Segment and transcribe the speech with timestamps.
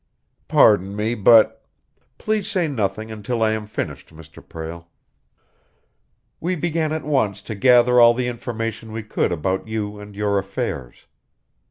[0.47, 1.63] "Pardon me, but"
[2.17, 4.41] "Please say nothing until I am finished, Mr.
[4.43, 4.87] Prale.
[6.39, 10.39] We began at once to gather all the information we could about you and your
[10.39, 11.05] affairs.